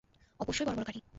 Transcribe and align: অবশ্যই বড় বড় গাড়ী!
অবশ্যই 0.39 0.65
বড় 0.65 0.75
বড় 0.75 0.85
গাড়ী! 0.87 1.01